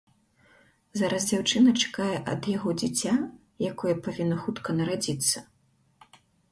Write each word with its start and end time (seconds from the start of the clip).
Зараз 1.01 1.27
дзяўчына 1.31 1.69
чакае 1.83 2.17
ад 2.33 2.41
яго 2.57 2.69
дзіця, 2.81 3.13
якое 3.71 3.95
павінна 4.09 4.37
хутка 4.43 4.69
нарадзіцца. 4.81 5.37